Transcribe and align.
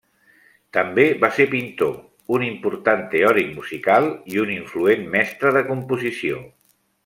També 0.77 1.03
va 1.25 1.29
ser 1.39 1.45
pintor, 1.51 1.91
un 2.37 2.45
important 2.47 3.05
teòric 3.13 3.53
musical 3.61 4.11
i 4.37 4.43
un 4.47 4.55
influent 4.57 5.07
mestre 5.19 5.53
de 5.59 5.63
composició. 5.73 6.43